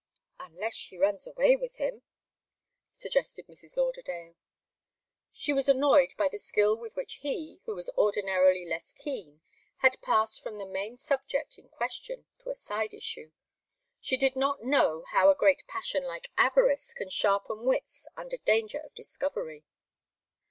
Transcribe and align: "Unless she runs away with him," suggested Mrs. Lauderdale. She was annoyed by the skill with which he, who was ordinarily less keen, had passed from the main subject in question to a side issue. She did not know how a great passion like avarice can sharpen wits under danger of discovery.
"Unless 0.39 0.73
she 0.73 0.97
runs 0.97 1.27
away 1.27 1.55
with 1.55 1.75
him," 1.75 2.01
suggested 2.91 3.45
Mrs. 3.45 3.77
Lauderdale. 3.77 4.35
She 5.31 5.53
was 5.53 5.69
annoyed 5.69 6.13
by 6.17 6.27
the 6.27 6.39
skill 6.39 6.75
with 6.75 6.95
which 6.95 7.17
he, 7.21 7.61
who 7.65 7.75
was 7.75 7.91
ordinarily 7.91 8.65
less 8.65 8.93
keen, 8.93 9.41
had 9.81 10.01
passed 10.01 10.41
from 10.41 10.57
the 10.57 10.65
main 10.65 10.97
subject 10.97 11.59
in 11.59 11.69
question 11.69 12.25
to 12.39 12.49
a 12.49 12.55
side 12.55 12.95
issue. 12.95 13.31
She 13.99 14.17
did 14.17 14.35
not 14.35 14.63
know 14.63 15.03
how 15.11 15.29
a 15.29 15.35
great 15.35 15.67
passion 15.67 16.03
like 16.03 16.31
avarice 16.35 16.95
can 16.95 17.11
sharpen 17.11 17.63
wits 17.63 18.07
under 18.17 18.37
danger 18.37 18.79
of 18.79 18.95
discovery. 18.95 19.65